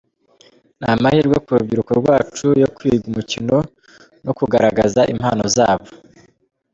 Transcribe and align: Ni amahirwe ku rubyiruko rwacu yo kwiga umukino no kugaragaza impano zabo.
Ni 0.79 0.87
amahirwe 0.95 1.35
ku 1.43 1.49
rubyiruko 1.57 1.91
rwacu 2.01 2.45
yo 2.61 2.67
kwiga 2.75 3.05
umukino 3.11 3.57
no 4.25 4.31
kugaragaza 4.37 5.01
impano 5.13 5.43
zabo. 5.55 5.87